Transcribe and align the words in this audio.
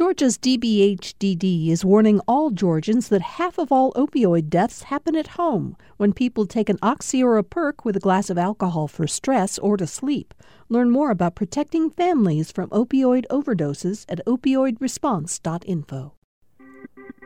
Georgia's 0.00 0.38
DBHDD 0.38 1.68
is 1.68 1.84
warning 1.84 2.20
all 2.26 2.48
Georgians 2.48 3.10
that 3.10 3.20
half 3.20 3.58
of 3.58 3.70
all 3.70 3.92
opioid 3.92 4.48
deaths 4.48 4.84
happen 4.84 5.14
at 5.14 5.36
home 5.36 5.76
when 5.98 6.14
people 6.14 6.46
take 6.46 6.70
an 6.70 6.78
oxy 6.80 7.22
or 7.22 7.36
a 7.36 7.44
perk 7.44 7.84
with 7.84 7.94
a 7.96 8.00
glass 8.00 8.30
of 8.30 8.38
alcohol 8.38 8.88
for 8.88 9.06
stress 9.06 9.58
or 9.58 9.76
to 9.76 9.86
sleep. 9.86 10.32
Learn 10.70 10.88
more 10.90 11.10
about 11.10 11.34
protecting 11.34 11.90
families 11.90 12.50
from 12.50 12.70
opioid 12.70 13.26
overdoses 13.30 14.06
at 14.08 14.24
opioidresponse.info. 14.26 16.14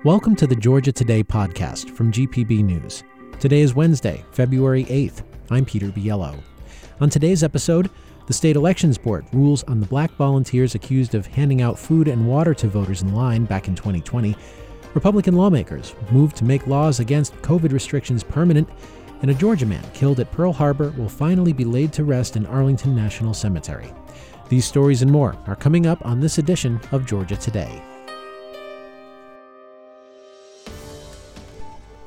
Welcome 0.04 0.34
to 0.34 0.46
the 0.48 0.56
Georgia 0.56 0.90
Today 0.90 1.22
podcast 1.22 1.90
from 1.90 2.10
GPB 2.10 2.64
News. 2.64 3.04
Today 3.38 3.60
is 3.60 3.76
Wednesday, 3.76 4.24
February 4.32 4.82
8th. 4.86 5.22
I'm 5.48 5.64
Peter 5.64 5.90
Biello. 5.90 6.36
On 7.00 7.08
today's 7.08 7.44
episode, 7.44 7.88
the 8.26 8.32
state 8.32 8.56
elections 8.56 8.96
board 8.96 9.26
rules 9.32 9.62
on 9.64 9.80
the 9.80 9.86
black 9.86 10.10
volunteers 10.12 10.74
accused 10.74 11.14
of 11.14 11.26
handing 11.26 11.60
out 11.60 11.78
food 11.78 12.08
and 12.08 12.26
water 12.26 12.54
to 12.54 12.68
voters 12.68 13.02
in 13.02 13.14
line 13.14 13.44
back 13.44 13.68
in 13.68 13.74
2020. 13.74 14.34
Republican 14.94 15.34
lawmakers 15.34 15.94
move 16.10 16.32
to 16.34 16.44
make 16.44 16.66
laws 16.66 17.00
against 17.00 17.34
COVID 17.42 17.72
restrictions 17.72 18.22
permanent, 18.22 18.68
and 19.22 19.30
a 19.30 19.34
Georgia 19.34 19.66
man 19.66 19.84
killed 19.92 20.20
at 20.20 20.30
Pearl 20.30 20.52
Harbor 20.52 20.90
will 20.96 21.08
finally 21.08 21.52
be 21.52 21.64
laid 21.64 21.92
to 21.92 22.04
rest 22.04 22.36
in 22.36 22.46
Arlington 22.46 22.94
National 22.94 23.34
Cemetery. 23.34 23.92
These 24.48 24.64
stories 24.64 25.02
and 25.02 25.10
more 25.10 25.36
are 25.46 25.56
coming 25.56 25.86
up 25.86 26.04
on 26.04 26.20
this 26.20 26.38
edition 26.38 26.80
of 26.92 27.06
Georgia 27.06 27.36
Today. 27.36 27.82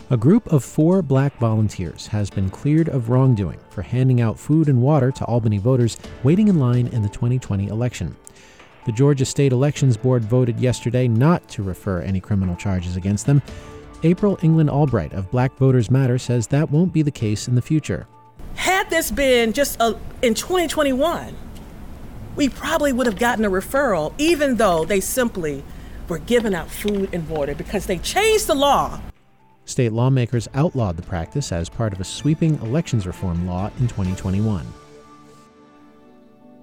A 0.09 0.15
group 0.15 0.53
of 0.53 0.63
four 0.63 1.01
black 1.01 1.37
volunteers 1.37 2.07
has 2.07 2.29
been 2.29 2.49
cleared 2.49 2.87
of 2.87 3.09
wrongdoing 3.09 3.59
for 3.69 3.81
handing 3.81 4.21
out 4.21 4.39
food 4.39 4.69
and 4.69 4.81
water 4.81 5.11
to 5.11 5.25
Albany 5.25 5.57
voters 5.57 5.97
waiting 6.23 6.47
in 6.47 6.59
line 6.59 6.87
in 6.87 7.01
the 7.01 7.09
2020 7.09 7.67
election. 7.67 8.15
The 8.85 8.93
Georgia 8.93 9.25
State 9.25 9.51
Elections 9.51 9.97
Board 9.97 10.23
voted 10.23 10.61
yesterday 10.61 11.09
not 11.09 11.45
to 11.49 11.61
refer 11.61 11.99
any 11.99 12.21
criminal 12.21 12.55
charges 12.55 12.95
against 12.95 13.25
them. 13.25 13.41
April 14.03 14.39
England 14.41 14.69
Albright 14.69 15.11
of 15.11 15.29
Black 15.29 15.57
Voters 15.57 15.91
Matter 15.91 16.17
says 16.17 16.47
that 16.47 16.71
won't 16.71 16.93
be 16.93 17.01
the 17.01 17.11
case 17.11 17.49
in 17.49 17.55
the 17.55 17.61
future. 17.61 18.07
Had 18.55 18.89
this 18.89 19.11
been 19.11 19.51
just 19.51 19.75
a, 19.81 19.99
in 20.21 20.35
2021, 20.35 21.35
we 22.37 22.47
probably 22.47 22.93
would 22.93 23.07
have 23.07 23.19
gotten 23.19 23.43
a 23.43 23.51
referral, 23.51 24.13
even 24.17 24.55
though 24.55 24.85
they 24.85 25.01
simply 25.01 25.65
were 26.07 26.19
giving 26.19 26.55
out 26.55 26.71
food 26.71 27.09
and 27.11 27.27
water 27.27 27.53
because 27.53 27.87
they 27.87 27.97
changed 27.97 28.47
the 28.47 28.55
law 28.55 29.01
State 29.67 29.91
lawmakers 29.91 30.47
outlawed 30.53 30.95
the 30.95 31.03
practice 31.03 31.51
as 31.51 31.67
part 31.67 31.91
of 31.91 31.99
a 31.99 32.05
sweeping 32.05 32.55
elections 32.61 33.05
reform 33.05 33.45
law 33.45 33.67
in 33.79 33.87
2021. 33.89 34.65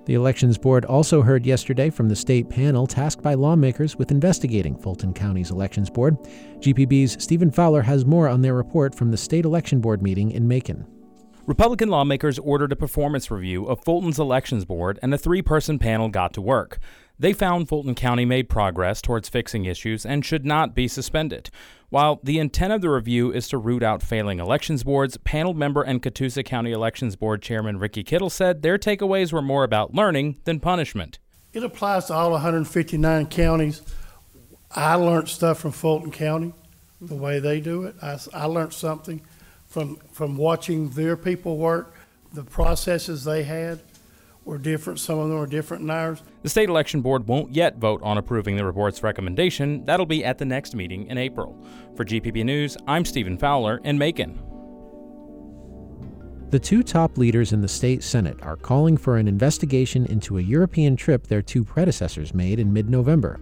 The 0.07 0.15
Elections 0.15 0.57
Board 0.57 0.87
also 0.87 1.21
heard 1.21 1.47
yesterday 1.47 1.91
from 1.91 2.09
the 2.09 2.17
state 2.17 2.49
panel 2.49 2.87
tasked 2.87 3.23
by 3.23 3.35
lawmakers 3.35 3.97
with 3.97 4.11
investigating 4.11 4.77
Fulton 4.77 5.13
County's 5.13 5.51
Elections 5.51 5.91
Board. 5.91 6.17
GPB's 6.61 7.23
Stephen 7.23 7.51
Fowler 7.51 7.83
has 7.83 8.07
more 8.07 8.29
on 8.29 8.41
their 8.41 8.55
report 8.55 8.95
from 8.95 9.11
the 9.11 9.17
State 9.19 9.45
Election 9.45 9.81
Board 9.81 10.03
meeting 10.03 10.31
in 10.31 10.49
Macon. 10.49 10.87
Republican 11.47 11.91
lawmakers 11.91 12.39
ordered 12.39 12.73
a 12.73 12.77
performance 12.77 13.31
review 13.31 13.67
of 13.67 13.85
Fulton's 13.85 14.19
Elections 14.19 14.65
Board, 14.65 14.99
and 15.03 15.13
a 15.13 15.19
three 15.19 15.43
person 15.43 15.79
panel 15.79 16.09
got 16.09 16.33
to 16.33 16.41
work. 16.41 16.79
They 17.19 17.33
found 17.33 17.69
Fulton 17.69 17.95
County 17.95 18.25
made 18.25 18.49
progress 18.49 19.01
towards 19.01 19.29
fixing 19.29 19.67
issues 19.67 20.05
and 20.05 20.25
should 20.25 20.45
not 20.45 20.75
be 20.75 20.89
suspended. 20.89 21.51
While 21.95 22.19
the 22.25 22.41
intent 22.41 22.73
of 22.73 22.81
the 22.81 22.91
review 22.91 23.31
is 23.33 23.47
to 23.47 23.57
root 23.57 23.85
out 23.85 24.03
failing 24.03 24.41
elections 24.41 24.83
boards, 24.83 25.17
panel 25.19 25.55
member 25.55 25.81
and 25.81 26.03
Catoosa 26.03 26.45
County 26.45 26.73
Elections 26.73 27.15
Board 27.15 27.41
Chairman 27.41 27.79
Ricky 27.79 28.03
Kittle 28.03 28.31
said 28.31 28.63
their 28.63 28.79
takeaways 28.79 29.33
were 29.33 29.41
more 29.41 29.63
about 29.63 29.95
learning 29.95 30.41
than 30.43 30.59
punishment. 30.59 31.21
It 31.53 31.63
applies 31.63 32.07
to 32.07 32.15
all 32.15 32.33
159 32.33 33.27
counties. 33.27 33.81
I 34.73 34.97
learned 34.97 35.29
stuff 35.29 35.61
from 35.61 35.71
Fulton 35.71 36.11
County, 36.11 36.53
the 37.01 37.15
way 37.15 37.39
they 37.39 37.61
do 37.61 37.85
it. 37.85 37.95
I, 38.03 38.19
I 38.33 38.47
learned 38.47 38.73
something 38.73 39.23
from, 39.69 39.95
from 40.11 40.37
watching 40.37 40.91
their 40.91 41.17
people 41.17 41.59
work, 41.59 41.95
the 42.33 42.43
processes 42.43 43.23
they 43.23 43.45
had 43.45 43.79
were 44.45 44.59
different. 44.59 45.01
Some 45.01 45.19
of 45.19 45.29
them 45.29 45.39
were 45.39 45.47
different 45.47 45.83
than 45.83 45.91
ours. 45.91 46.23
The 46.43 46.49
state 46.49 46.69
election 46.69 47.01
board 47.01 47.27
won't 47.27 47.55
yet 47.55 47.77
vote 47.77 48.03
on 48.03 48.19
approving 48.19 48.57
the 48.57 48.65
report's 48.65 49.03
recommendation. 49.03 49.85
That'll 49.85 50.07
be 50.07 50.25
at 50.25 50.39
the 50.39 50.45
next 50.45 50.75
meeting 50.75 51.07
in 51.07 51.19
April. 51.19 51.57
For 51.97 52.05
GPB 52.05 52.45
News, 52.45 52.77
I'm 52.87 53.05
Stephen 53.05 53.39
Fowler 53.39 53.81
in 53.85 53.99
Macon. 53.99 54.43
The 56.51 56.61
two 56.61 56.85
top 56.85 57.19
leaders 57.19 57.53
in 57.53 57.63
the 57.63 57.69
state 57.69 58.05
Senate 58.05 58.41
are 58.43 58.57
calling 58.57 58.97
for 58.97 59.17
an 59.17 59.27
investigation 59.27 60.07
into 60.07 60.39
a 60.39 60.43
European 60.43 60.95
trip 60.95 61.27
their 61.27 61.43
two 61.43 61.65
predecessors 61.65 62.33
made 62.33 62.61
in 62.61 62.73
mid 62.73 62.89
November. 62.89 63.41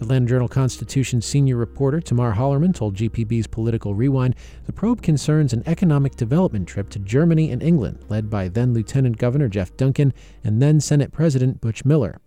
Atlanta 0.00 0.26
Journal 0.26 0.48
Constitution 0.48 1.20
senior 1.20 1.56
reporter 1.56 2.00
Tamar 2.00 2.34
Hallerman 2.34 2.74
told 2.74 2.96
GPB's 2.96 3.46
Political 3.46 3.94
Rewind 3.94 4.34
the 4.64 4.72
probe 4.72 5.02
concerns 5.02 5.52
an 5.52 5.62
economic 5.66 6.16
development 6.16 6.66
trip 6.66 6.88
to 6.90 6.98
Germany 6.98 7.50
and 7.50 7.62
England, 7.62 8.04
led 8.08 8.30
by 8.30 8.48
then 8.48 8.72
Lieutenant 8.72 9.18
Governor 9.18 9.48
Jeff 9.48 9.76
Duncan 9.76 10.12
and 10.42 10.62
then 10.62 10.80
Senate 10.80 11.12
President 11.12 11.60
Butch 11.60 11.84
Miller. 11.84 12.20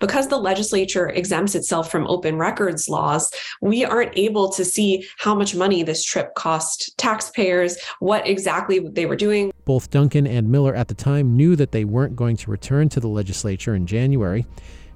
Because 0.00 0.28
the 0.28 0.38
legislature 0.38 1.08
exempts 1.08 1.54
itself 1.54 1.90
from 1.90 2.06
open 2.06 2.36
records 2.36 2.88
laws, 2.88 3.32
we 3.60 3.84
aren't 3.84 4.16
able 4.16 4.48
to 4.50 4.64
see 4.64 5.04
how 5.18 5.34
much 5.34 5.56
money 5.56 5.82
this 5.82 6.04
trip 6.04 6.34
cost 6.36 6.96
taxpayers, 6.98 7.76
what 7.98 8.26
exactly 8.26 8.78
they 8.78 9.06
were 9.06 9.16
doing. 9.16 9.52
Both 9.64 9.90
Duncan 9.90 10.26
and 10.26 10.50
Miller 10.50 10.74
at 10.74 10.88
the 10.88 10.94
time 10.94 11.36
knew 11.36 11.56
that 11.56 11.72
they 11.72 11.84
weren't 11.84 12.14
going 12.14 12.36
to 12.36 12.50
return 12.50 12.88
to 12.90 13.00
the 13.00 13.08
legislature 13.08 13.74
in 13.74 13.86
January. 13.86 14.46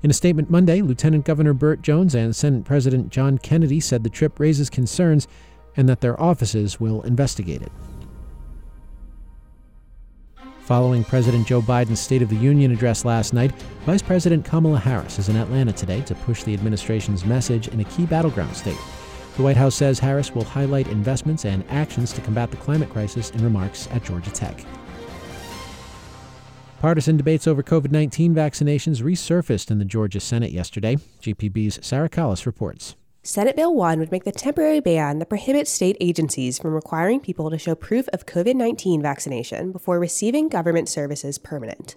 In 0.02 0.10
a 0.10 0.14
statement 0.14 0.50
Monday, 0.50 0.82
Lieutenant 0.82 1.24
Governor 1.24 1.52
Burt 1.52 1.80
Jones 1.80 2.12
and 2.12 2.34
Senate 2.34 2.64
President 2.64 3.10
John 3.10 3.38
Kennedy 3.38 3.78
said 3.78 4.02
the 4.02 4.10
trip 4.10 4.40
raises 4.40 4.68
concerns 4.68 5.28
and 5.76 5.88
that 5.88 6.00
their 6.00 6.20
offices 6.20 6.80
will 6.80 7.02
investigate 7.02 7.62
it. 7.62 7.70
Following 10.62 11.04
President 11.04 11.46
Joe 11.46 11.60
Biden's 11.60 12.00
State 12.00 12.22
of 12.22 12.30
the 12.30 12.36
Union 12.36 12.72
address 12.72 13.04
last 13.04 13.32
night, 13.32 13.52
Vice 13.86 14.02
President 14.02 14.44
Kamala 14.44 14.78
Harris 14.78 15.20
is 15.20 15.28
in 15.28 15.36
Atlanta 15.36 15.72
today 15.72 16.00
to 16.02 16.16
push 16.16 16.42
the 16.42 16.54
administration's 16.54 17.24
message 17.24 17.68
in 17.68 17.78
a 17.78 17.84
key 17.84 18.06
battleground 18.06 18.56
state. 18.56 18.78
The 19.36 19.42
White 19.42 19.56
House 19.56 19.76
says 19.76 20.00
Harris 20.00 20.34
will 20.34 20.44
highlight 20.44 20.88
investments 20.88 21.44
and 21.44 21.64
actions 21.68 22.12
to 22.14 22.20
combat 22.20 22.50
the 22.50 22.56
climate 22.56 22.90
crisis 22.90 23.30
in 23.30 23.44
remarks 23.44 23.88
at 23.92 24.04
Georgia 24.04 24.30
Tech. 24.30 24.64
Partisan 26.82 27.16
debates 27.16 27.46
over 27.46 27.62
COVID 27.62 27.92
19 27.92 28.34
vaccinations 28.34 29.04
resurfaced 29.04 29.70
in 29.70 29.78
the 29.78 29.84
Georgia 29.84 30.18
Senate 30.18 30.50
yesterday. 30.50 30.96
GPB's 31.20 31.78
Sarah 31.80 32.08
Kallis 32.08 32.44
reports. 32.44 32.96
Senate 33.22 33.54
Bill 33.54 33.72
1 33.72 34.00
would 34.00 34.10
make 34.10 34.24
the 34.24 34.32
temporary 34.32 34.80
ban 34.80 35.20
that 35.20 35.28
prohibits 35.28 35.70
state 35.70 35.96
agencies 36.00 36.58
from 36.58 36.74
requiring 36.74 37.20
people 37.20 37.50
to 37.50 37.56
show 37.56 37.76
proof 37.76 38.08
of 38.08 38.26
COVID 38.26 38.56
19 38.56 39.00
vaccination 39.00 39.70
before 39.70 40.00
receiving 40.00 40.48
government 40.48 40.88
services 40.88 41.38
permanent. 41.38 41.94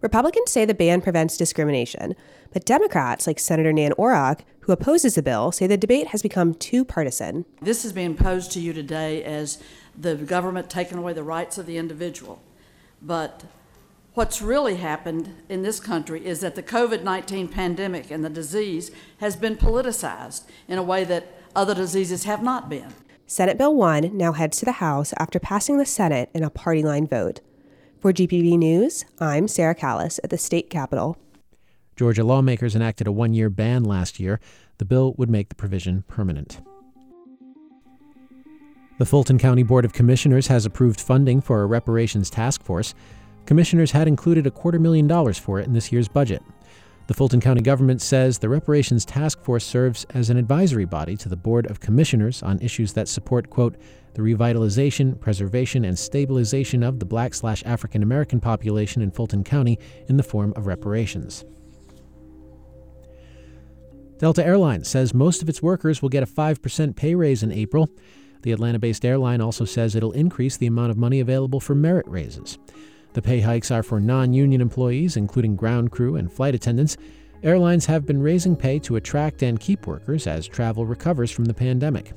Republicans 0.00 0.50
say 0.50 0.64
the 0.64 0.74
ban 0.74 1.00
prevents 1.00 1.36
discrimination, 1.36 2.16
but 2.52 2.66
Democrats, 2.66 3.28
like 3.28 3.38
Senator 3.38 3.72
Nan 3.72 3.92
Orrock, 3.92 4.40
who 4.62 4.72
opposes 4.72 5.14
the 5.14 5.22
bill, 5.22 5.52
say 5.52 5.68
the 5.68 5.76
debate 5.76 6.08
has 6.08 6.22
become 6.22 6.54
too 6.54 6.84
partisan. 6.84 7.44
This 7.62 7.84
is 7.84 7.92
being 7.92 8.16
posed 8.16 8.50
to 8.50 8.60
you 8.60 8.72
today 8.72 9.22
as 9.22 9.62
the 9.96 10.16
government 10.16 10.68
taking 10.68 10.98
away 10.98 11.12
the 11.12 11.22
rights 11.22 11.56
of 11.56 11.66
the 11.66 11.78
individual. 11.78 12.42
But 13.00 13.44
What's 14.14 14.40
really 14.40 14.76
happened 14.76 15.34
in 15.48 15.62
this 15.62 15.80
country 15.80 16.24
is 16.24 16.38
that 16.40 16.54
the 16.54 16.62
COVID 16.62 17.02
19 17.02 17.48
pandemic 17.48 18.12
and 18.12 18.24
the 18.24 18.30
disease 18.30 18.92
has 19.18 19.34
been 19.34 19.56
politicized 19.56 20.44
in 20.68 20.78
a 20.78 20.84
way 20.84 21.02
that 21.02 21.34
other 21.56 21.74
diseases 21.74 22.22
have 22.22 22.40
not 22.40 22.68
been. 22.68 22.94
Senate 23.26 23.58
Bill 23.58 23.74
1 23.74 24.16
now 24.16 24.30
heads 24.30 24.60
to 24.60 24.64
the 24.64 24.72
House 24.72 25.12
after 25.18 25.40
passing 25.40 25.78
the 25.78 25.84
Senate 25.84 26.30
in 26.32 26.44
a 26.44 26.50
party 26.50 26.80
line 26.80 27.08
vote. 27.08 27.40
For 27.98 28.12
GPB 28.12 28.56
News, 28.56 29.04
I'm 29.18 29.48
Sarah 29.48 29.74
Kallis 29.74 30.20
at 30.22 30.30
the 30.30 30.38
state 30.38 30.70
capitol. 30.70 31.18
Georgia 31.96 32.22
lawmakers 32.22 32.76
enacted 32.76 33.08
a 33.08 33.12
one 33.12 33.34
year 33.34 33.50
ban 33.50 33.82
last 33.82 34.20
year. 34.20 34.38
The 34.78 34.84
bill 34.84 35.14
would 35.18 35.30
make 35.30 35.48
the 35.48 35.56
provision 35.56 36.04
permanent. 36.06 36.60
The 38.98 39.06
Fulton 39.06 39.38
County 39.38 39.64
Board 39.64 39.84
of 39.84 39.92
Commissioners 39.92 40.46
has 40.46 40.64
approved 40.64 41.00
funding 41.00 41.40
for 41.40 41.62
a 41.62 41.66
reparations 41.66 42.30
task 42.30 42.62
force. 42.62 42.94
Commissioners 43.46 43.90
had 43.90 44.08
included 44.08 44.46
a 44.46 44.50
quarter 44.50 44.78
million 44.78 45.06
dollars 45.06 45.38
for 45.38 45.60
it 45.60 45.66
in 45.66 45.72
this 45.72 45.92
year's 45.92 46.08
budget. 46.08 46.42
The 47.06 47.14
Fulton 47.14 47.40
County 47.40 47.60
government 47.60 48.00
says 48.00 48.38
the 48.38 48.48
Reparations 48.48 49.04
Task 49.04 49.42
Force 49.42 49.64
serves 49.64 50.04
as 50.10 50.30
an 50.30 50.38
advisory 50.38 50.86
body 50.86 51.16
to 51.18 51.28
the 51.28 51.36
Board 51.36 51.66
of 51.70 51.78
Commissioners 51.78 52.42
on 52.42 52.58
issues 52.60 52.94
that 52.94 53.08
support, 53.08 53.50
quote, 53.50 53.76
the 54.14 54.22
revitalization, 54.22 55.20
preservation, 55.20 55.84
and 55.84 55.98
stabilization 55.98 56.82
of 56.82 57.00
the 57.00 57.04
black 57.04 57.34
slash 57.34 57.62
African 57.66 58.02
American 58.02 58.40
population 58.40 59.02
in 59.02 59.10
Fulton 59.10 59.44
County 59.44 59.78
in 60.08 60.16
the 60.16 60.22
form 60.22 60.54
of 60.56 60.66
reparations. 60.66 61.44
Delta 64.18 64.46
Airlines 64.46 64.88
says 64.88 65.12
most 65.12 65.42
of 65.42 65.48
its 65.50 65.60
workers 65.60 66.00
will 66.00 66.08
get 66.08 66.22
a 66.22 66.26
5% 66.26 66.96
pay 66.96 67.14
raise 67.14 67.42
in 67.42 67.52
April. 67.52 67.90
The 68.42 68.52
Atlanta 68.52 68.78
based 68.78 69.04
airline 69.04 69.42
also 69.42 69.66
says 69.66 69.94
it'll 69.94 70.12
increase 70.12 70.56
the 70.56 70.68
amount 70.68 70.90
of 70.90 70.96
money 70.96 71.20
available 71.20 71.60
for 71.60 71.74
merit 71.74 72.06
raises. 72.08 72.58
The 73.14 73.22
pay 73.22 73.40
hikes 73.40 73.70
are 73.70 73.84
for 73.84 74.00
non 74.00 74.32
union 74.32 74.60
employees, 74.60 75.16
including 75.16 75.54
ground 75.54 75.92
crew 75.92 76.16
and 76.16 76.30
flight 76.30 76.54
attendants. 76.54 76.96
Airlines 77.44 77.86
have 77.86 78.06
been 78.06 78.20
raising 78.20 78.56
pay 78.56 78.80
to 78.80 78.96
attract 78.96 79.42
and 79.42 79.60
keep 79.60 79.86
workers 79.86 80.26
as 80.26 80.48
travel 80.48 80.84
recovers 80.84 81.30
from 81.30 81.44
the 81.44 81.54
pandemic. 81.54 82.12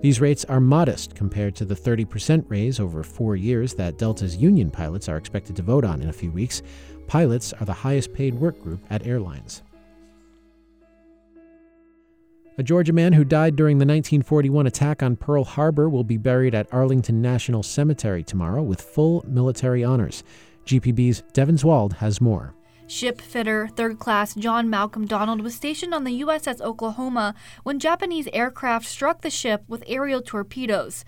These 0.00 0.20
rates 0.20 0.44
are 0.46 0.60
modest 0.60 1.14
compared 1.14 1.54
to 1.56 1.64
the 1.64 1.74
30% 1.76 2.44
raise 2.48 2.80
over 2.80 3.02
four 3.02 3.36
years 3.36 3.74
that 3.74 3.96
Delta's 3.96 4.36
union 4.36 4.70
pilots 4.70 5.08
are 5.08 5.16
expected 5.16 5.54
to 5.56 5.62
vote 5.62 5.84
on 5.84 6.02
in 6.02 6.08
a 6.08 6.12
few 6.12 6.32
weeks. 6.32 6.62
Pilots 7.06 7.52
are 7.52 7.64
the 7.64 7.72
highest 7.72 8.12
paid 8.12 8.34
work 8.34 8.60
group 8.60 8.80
at 8.90 9.06
airlines. 9.06 9.62
A 12.56 12.62
Georgia 12.62 12.92
man 12.92 13.12
who 13.14 13.24
died 13.24 13.56
during 13.56 13.78
the 13.78 13.84
1941 13.84 14.68
attack 14.68 15.02
on 15.02 15.16
Pearl 15.16 15.42
Harbor 15.42 15.88
will 15.88 16.04
be 16.04 16.16
buried 16.16 16.54
at 16.54 16.72
Arlington 16.72 17.20
National 17.20 17.64
Cemetery 17.64 18.22
tomorrow 18.22 18.62
with 18.62 18.80
full 18.80 19.24
military 19.26 19.82
honors. 19.82 20.22
GPB's 20.64 21.24
Devin 21.32 21.56
Zwald 21.56 21.94
has 21.94 22.20
more. 22.20 22.54
Ship 22.86 23.20
fitter 23.20 23.66
third 23.66 23.98
class 23.98 24.36
John 24.36 24.70
Malcolm 24.70 25.04
Donald 25.04 25.40
was 25.40 25.56
stationed 25.56 25.92
on 25.92 26.04
the 26.04 26.20
USS 26.22 26.60
Oklahoma 26.60 27.34
when 27.64 27.80
Japanese 27.80 28.28
aircraft 28.32 28.86
struck 28.86 29.22
the 29.22 29.30
ship 29.30 29.64
with 29.66 29.82
aerial 29.88 30.22
torpedoes. 30.22 31.04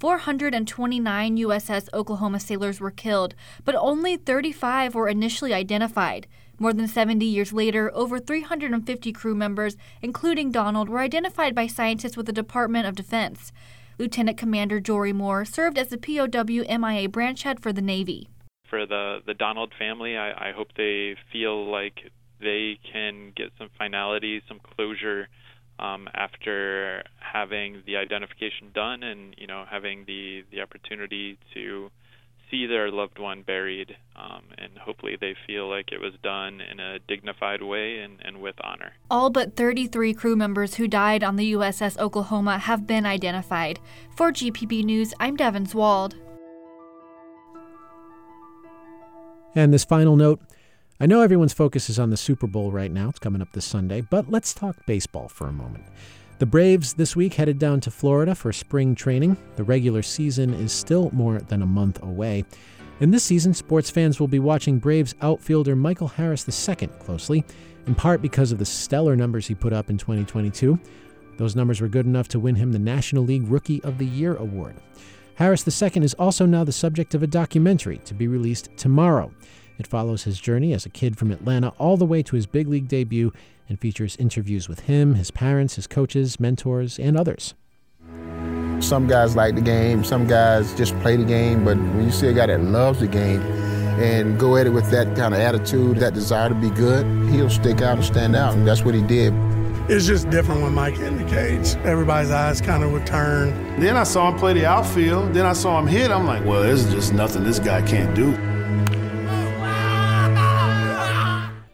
429 0.00 1.36
USS 1.36 1.88
Oklahoma 1.92 2.40
sailors 2.40 2.80
were 2.80 2.90
killed, 2.90 3.34
but 3.64 3.74
only 3.74 4.16
35 4.16 4.94
were 4.94 5.08
initially 5.08 5.54
identified. 5.54 6.26
More 6.58 6.72
than 6.72 6.88
70 6.88 7.24
years 7.24 7.52
later, 7.52 7.90
over 7.94 8.18
350 8.18 9.12
crew 9.12 9.34
members, 9.34 9.76
including 10.02 10.50
Donald, 10.50 10.88
were 10.88 11.00
identified 11.00 11.54
by 11.54 11.66
scientists 11.66 12.16
with 12.16 12.26
the 12.26 12.32
Department 12.32 12.86
of 12.86 12.96
Defense. 12.96 13.52
Lieutenant 13.98 14.38
Commander 14.38 14.80
Jory 14.80 15.12
Moore 15.12 15.44
served 15.44 15.76
as 15.78 15.88
the 15.88 15.98
POW 15.98 16.64
MIA 16.78 17.08
branch 17.08 17.42
head 17.42 17.60
for 17.60 17.72
the 17.72 17.82
Navy 17.82 18.28
for 18.70 18.86
the 18.86 19.18
the 19.26 19.34
Donald 19.34 19.72
family. 19.78 20.16
I, 20.16 20.50
I 20.50 20.52
hope 20.52 20.68
they 20.76 21.16
feel 21.32 21.70
like 21.70 22.10
they 22.40 22.78
can 22.90 23.32
get 23.36 23.50
some 23.58 23.68
finality, 23.76 24.40
some 24.48 24.60
closure 24.60 25.28
um, 25.80 26.08
after 26.14 27.02
having 27.18 27.82
the 27.86 27.96
identification 27.96 28.70
done, 28.72 29.02
and 29.02 29.34
you 29.38 29.46
know 29.46 29.64
having 29.68 30.04
the 30.06 30.44
the 30.52 30.60
opportunity 30.60 31.38
to 31.54 31.90
see 32.50 32.66
their 32.66 32.90
loved 32.90 33.18
one 33.18 33.42
buried, 33.42 33.96
um, 34.16 34.42
and 34.58 34.76
hopefully 34.78 35.16
they 35.20 35.34
feel 35.46 35.68
like 35.68 35.92
it 35.92 36.00
was 36.00 36.12
done 36.22 36.60
in 36.60 36.80
a 36.80 36.98
dignified 36.98 37.62
way 37.62 38.00
and, 38.00 38.18
and 38.24 38.40
with 38.40 38.56
honor. 38.62 38.92
All 39.10 39.30
but 39.30 39.56
33 39.56 40.12
crew 40.14 40.34
members 40.34 40.74
who 40.74 40.88
died 40.88 41.22
on 41.22 41.36
the 41.36 41.52
USS 41.52 41.96
Oklahoma 41.98 42.58
have 42.58 42.86
been 42.86 43.06
identified. 43.06 43.78
For 44.16 44.32
GPB 44.32 44.84
News, 44.84 45.14
I'm 45.20 45.36
Devin 45.36 45.66
Zwald. 45.66 46.16
And 49.54 49.72
this 49.72 49.84
final 49.84 50.16
note 50.16 50.40
I 51.02 51.06
know 51.06 51.22
everyone's 51.22 51.54
focus 51.54 51.88
is 51.88 51.98
on 51.98 52.10
the 52.10 52.16
Super 52.18 52.46
Bowl 52.46 52.70
right 52.70 52.92
now. 52.92 53.08
It's 53.08 53.18
coming 53.18 53.40
up 53.40 53.50
this 53.52 53.64
Sunday, 53.64 54.02
but 54.02 54.30
let's 54.30 54.52
talk 54.52 54.76
baseball 54.84 55.30
for 55.30 55.46
a 55.46 55.52
moment. 55.52 55.84
The 56.40 56.44
Braves 56.44 56.92
this 56.92 57.16
week 57.16 57.32
headed 57.32 57.58
down 57.58 57.80
to 57.80 57.90
Florida 57.90 58.34
for 58.34 58.52
spring 58.52 58.94
training. 58.94 59.38
The 59.56 59.64
regular 59.64 60.02
season 60.02 60.52
is 60.52 60.72
still 60.72 61.08
more 61.14 61.38
than 61.38 61.62
a 61.62 61.66
month 61.66 62.02
away. 62.02 62.44
And 63.00 63.14
this 63.14 63.24
season, 63.24 63.54
sports 63.54 63.88
fans 63.88 64.20
will 64.20 64.28
be 64.28 64.40
watching 64.40 64.78
Braves 64.78 65.14
outfielder 65.22 65.74
Michael 65.74 66.08
Harris 66.08 66.46
II 66.68 66.88
closely, 66.98 67.46
in 67.86 67.94
part 67.94 68.20
because 68.20 68.52
of 68.52 68.58
the 68.58 68.66
stellar 68.66 69.16
numbers 69.16 69.46
he 69.46 69.54
put 69.54 69.72
up 69.72 69.88
in 69.88 69.96
2022. 69.96 70.78
Those 71.38 71.56
numbers 71.56 71.80
were 71.80 71.88
good 71.88 72.04
enough 72.04 72.28
to 72.28 72.38
win 72.38 72.56
him 72.56 72.72
the 72.72 72.78
National 72.78 73.24
League 73.24 73.48
Rookie 73.48 73.82
of 73.84 73.96
the 73.96 74.04
Year 74.04 74.36
award. 74.36 74.76
Harris 75.36 75.66
II 75.66 76.04
is 76.04 76.12
also 76.12 76.44
now 76.44 76.62
the 76.62 76.72
subject 76.72 77.14
of 77.14 77.22
a 77.22 77.26
documentary 77.26 77.96
to 78.04 78.12
be 78.12 78.28
released 78.28 78.68
tomorrow. 78.76 79.32
It 79.80 79.86
follows 79.86 80.24
his 80.24 80.38
journey 80.38 80.74
as 80.74 80.84
a 80.84 80.90
kid 80.90 81.16
from 81.16 81.30
Atlanta 81.30 81.72
all 81.78 81.96
the 81.96 82.04
way 82.04 82.22
to 82.24 82.36
his 82.36 82.44
big 82.44 82.68
league 82.68 82.86
debut 82.86 83.32
and 83.66 83.80
features 83.80 84.14
interviews 84.18 84.68
with 84.68 84.80
him, 84.80 85.14
his 85.14 85.30
parents, 85.30 85.76
his 85.76 85.86
coaches, 85.86 86.38
mentors, 86.38 86.98
and 86.98 87.16
others. 87.16 87.54
Some 88.80 89.06
guys 89.06 89.36
like 89.36 89.54
the 89.54 89.62
game, 89.62 90.04
some 90.04 90.26
guys 90.26 90.74
just 90.74 90.98
play 91.00 91.16
the 91.16 91.24
game, 91.24 91.64
but 91.64 91.78
when 91.78 92.04
you 92.04 92.10
see 92.10 92.26
a 92.26 92.32
guy 92.34 92.46
that 92.46 92.60
loves 92.60 93.00
the 93.00 93.06
game 93.06 93.40
and 93.98 94.38
go 94.38 94.58
at 94.58 94.66
it 94.66 94.70
with 94.70 94.90
that 94.90 95.16
kind 95.16 95.32
of 95.32 95.40
attitude, 95.40 95.96
that 95.96 96.12
desire 96.12 96.50
to 96.50 96.54
be 96.54 96.68
good, 96.68 97.06
he'll 97.30 97.48
stick 97.48 97.80
out 97.80 97.96
and 97.96 98.04
stand 98.04 98.36
out, 98.36 98.52
and 98.52 98.68
that's 98.68 98.84
what 98.84 98.94
he 98.94 99.00
did. 99.00 99.32
It's 99.88 100.06
just 100.06 100.28
different 100.28 100.60
when 100.60 100.74
Mike 100.74 100.98
in 100.98 101.16
the 101.16 101.24
cage. 101.24 101.74
Everybody's 101.86 102.30
eyes 102.30 102.60
kind 102.60 102.84
of 102.84 102.92
would 102.92 103.06
turn. 103.06 103.80
Then 103.80 103.96
I 103.96 104.04
saw 104.04 104.30
him 104.30 104.38
play 104.38 104.52
the 104.52 104.66
outfield. 104.66 105.32
Then 105.32 105.46
I 105.46 105.54
saw 105.54 105.80
him 105.80 105.86
hit. 105.86 106.10
I'm 106.10 106.26
like, 106.26 106.44
well, 106.44 106.62
there's 106.62 106.92
just 106.92 107.14
nothing 107.14 107.44
this 107.44 107.58
guy 107.58 107.80
can't 107.82 108.14
do. 108.14 108.36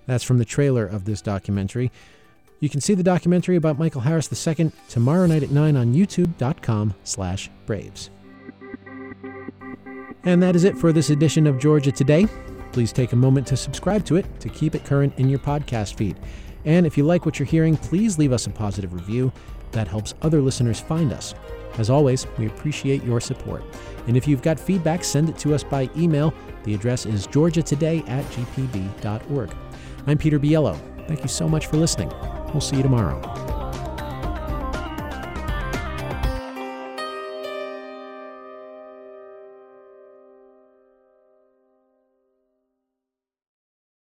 That's 0.07 0.25
from 0.25 0.39
the 0.39 0.45
trailer 0.45 0.87
of 0.87 1.05
this 1.05 1.21
documentary. 1.21 1.91
You 2.61 2.69
can 2.69 2.81
see 2.81 2.95
the 2.95 3.03
documentary 3.03 3.57
about 3.57 3.79
Michael 3.79 4.01
Harris 4.01 4.47
II 4.47 4.73
tomorrow 4.89 5.27
night 5.27 5.43
at 5.43 5.51
9 5.51 5.77
on 5.77 5.93
youtube.com 5.93 6.95
slash 7.05 7.51
braves. 7.67 8.11
And 10.25 10.43
that 10.43 10.57
is 10.57 10.65
it 10.65 10.77
for 10.77 10.93
this 10.93 11.11
edition 11.11 11.47
of 11.47 11.59
Georgia 11.59 11.93
Today. 11.93 12.27
Please 12.73 12.93
take 12.93 13.13
a 13.13 13.17
moment 13.17 13.47
to 13.49 13.57
subscribe 13.57 14.05
to 14.07 14.17
it 14.17 14.27
to 14.41 14.49
keep 14.49 14.75
it 14.75 14.85
current 14.85 15.13
in 15.19 15.29
your 15.29 15.39
podcast 15.39 15.95
feed. 15.95 16.19
And 16.65 16.85
if 16.87 16.97
you 16.99 17.05
like 17.05 17.25
what 17.25 17.39
you're 17.39 17.47
hearing, 17.47 17.77
please 17.77 18.19
leave 18.19 18.33
us 18.33 18.47
a 18.47 18.51
positive 18.51 18.93
review. 18.93 19.33
That 19.73 19.87
helps 19.87 20.15
other 20.23 20.41
listeners 20.41 20.81
find 20.81 21.13
us. 21.13 21.35
As 21.79 21.91
always, 21.91 22.27
we 22.39 22.47
appreciate 22.47 23.05
your 23.05 23.21
support. 23.21 23.63
And 24.07 24.17
if 24.17 24.27
you've 24.27 24.43
got 24.43 24.59
feedback, 24.59 25.05
send 25.05 25.29
it 25.29 25.39
to 25.39 25.55
us 25.55 25.63
by 25.63 25.91
email. 25.97 26.33
The 26.65 26.75
address 26.75 27.07
is 27.07 27.27
georgiatoday 27.27 28.09
at 28.09 28.25
gpb.org. 28.25 29.55
I'm 30.07 30.19
Peter 30.19 30.39
Biello. 30.39 30.79
Thank 31.09 31.23
you 31.23 31.29
so 31.29 31.49
much 31.49 31.67
for 31.67 31.77
listening. 31.77 32.13
We'll 32.53 32.61
see 32.61 32.77
you 32.77 32.83
tomorrow. 32.83 33.46